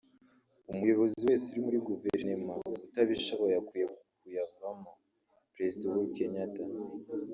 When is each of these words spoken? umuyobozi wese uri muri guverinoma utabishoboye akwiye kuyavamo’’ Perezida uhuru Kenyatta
umuyobozi 0.71 1.19
wese 1.27 1.45
uri 1.49 1.61
muri 1.65 1.77
guverinoma 1.87 2.53
utabishoboye 2.85 3.53
akwiye 3.61 3.85
kuyavamo’’ 4.19 4.91
Perezida 5.53 5.83
uhuru 5.87 6.09
Kenyatta 6.15 6.63